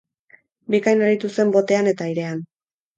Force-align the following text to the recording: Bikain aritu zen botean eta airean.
Bikain 0.77 1.05
aritu 1.09 1.31
zen 1.37 1.55
botean 1.59 1.95
eta 1.95 2.11
airean. 2.11 2.45